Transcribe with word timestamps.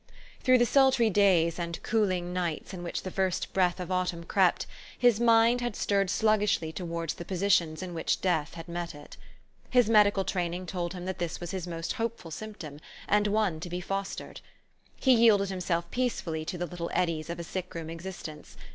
Through 0.43 0.57
the 0.57 0.65
sultry 0.65 1.11
days 1.11 1.59
and 1.59 1.77
cooling 1.83 2.33
nights 2.33 2.73
in 2.73 2.81
which 2.81 3.03
the 3.03 3.11
first 3.11 3.53
breath 3.53 3.79
of 3.79 3.91
autumn 3.91 4.23
crept, 4.23 4.65
his 4.97 5.19
mind 5.19 5.61
had 5.61 5.75
stirred 5.75 6.09
sluggishly 6.09 6.71
towards 6.71 7.13
the 7.13 7.23
positions 7.23 7.83
in 7.83 7.93
which 7.93 8.19
death 8.19 8.55
had 8.55 8.67
met 8.67 8.95
it. 8.95 9.15
His 9.69 9.91
medical 9.91 10.25
training 10.25 10.65
told 10.65 10.95
him 10.95 11.05
that 11.05 11.19
this 11.19 11.39
was 11.39 11.51
his 11.51 11.67
most 11.67 11.93
hopeful 11.93 12.31
symptom, 12.31 12.79
and 13.07 13.27
one 13.27 13.59
to 13.59 13.69
be 13.69 13.79
fostered. 13.79 14.41
He 14.95 15.13
yielded 15.13 15.49
himself 15.49 15.91
peacefully 15.91 16.45
to 16.45 16.57
the 16.57 16.65
little 16.65 16.89
eddies 16.95 17.29
of 17.29 17.39
a 17.39 17.43
sick 17.43 17.75
room 17.75 17.91
existence. 17.91 18.57